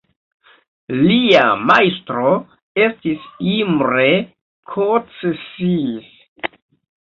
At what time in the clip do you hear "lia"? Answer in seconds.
1.09-1.43